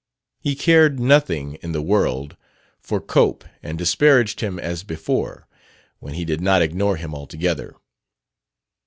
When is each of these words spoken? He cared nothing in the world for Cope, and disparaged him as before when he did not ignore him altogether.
He 0.39 0.55
cared 0.55 0.99
nothing 0.99 1.59
in 1.61 1.73
the 1.73 1.79
world 1.83 2.35
for 2.79 2.99
Cope, 2.99 3.45
and 3.61 3.77
disparaged 3.77 4.39
him 4.39 4.57
as 4.57 4.81
before 4.83 5.47
when 5.99 6.15
he 6.15 6.25
did 6.25 6.41
not 6.41 6.63
ignore 6.63 6.95
him 6.95 7.13
altogether. 7.13 7.75